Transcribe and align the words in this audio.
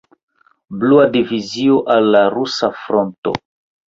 Blua 0.83 1.03
Divizio 1.15 1.75
al 1.97 2.07
la 2.15 2.23
Rusa 2.37 2.71
Fronto. 2.87 3.35